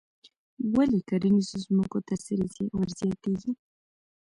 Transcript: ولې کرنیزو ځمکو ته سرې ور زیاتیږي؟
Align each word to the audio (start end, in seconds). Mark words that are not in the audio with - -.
ولې 0.75 0.99
کرنیزو 1.09 1.55
ځمکو 1.65 1.99
ته 2.07 2.13
سرې 2.25 2.47
ور 2.77 2.89
زیاتیږي؟ 2.99 3.51